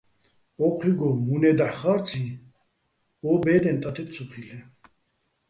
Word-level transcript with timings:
ო́ჴუჲგო, 0.65 1.09
უ̂ნე́ 1.33 1.55
დაჰ̦ 1.59 1.73
ხა́რციჼ, 1.79 2.23
ო 3.29 3.31
ბე́დეჼ 3.43 3.71
ტათებ 3.81 4.07
ცო 4.13 4.23
ხილ'ეჼ. 4.29 4.59